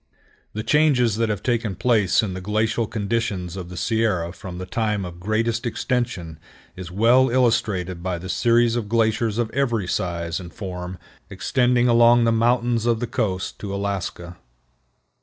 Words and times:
The 0.53 0.63
changes 0.63 1.17
that 1.17 1.29
have 1.29 1.43
taken 1.43 1.75
place 1.75 2.23
in 2.23 2.33
the 2.33 2.41
glacial 2.41 2.87
conditions 2.87 3.55
of 3.55 3.69
the 3.69 3.77
Sierra 3.77 4.33
from 4.33 4.57
the 4.57 4.65
time 4.65 5.05
of 5.05 5.19
greatest 5.19 5.63
extension 5.63 6.39
is 6.75 6.89
well 6.89 7.29
illustrated 7.29 8.01
by 8.01 8.17
the 8.17 8.27
series 8.27 8.75
of 8.75 8.89
glaciers 8.89 9.37
of 9.37 9.51
every 9.51 9.87
size 9.87 10.39
and 10.39 10.51
form 10.51 10.97
extending 11.29 11.87
along 11.87 12.23
the 12.23 12.31
mountains 12.31 12.87
of 12.87 12.99
the 12.99 13.05
coast 13.05 13.59
to 13.59 13.71
Alaska. 13.75 14.37